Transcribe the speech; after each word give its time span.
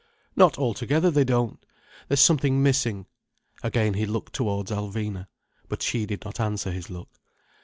"Not 0.35 0.57
altogether, 0.57 1.11
they 1.11 1.23
don't. 1.23 1.63
There's 2.07 2.19
something 2.19 2.63
missing—" 2.63 3.05
Again 3.61 3.93
he 3.93 4.07
looked 4.07 4.33
towards 4.33 4.71
Alvina. 4.71 5.27
But 5.69 5.83
she 5.83 6.07
did 6.07 6.25
not 6.25 6.39
answer 6.39 6.71
his 6.71 6.89
look. 6.89 7.19